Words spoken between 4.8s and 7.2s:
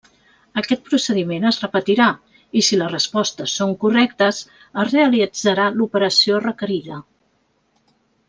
es realitzarà l'operació requerida.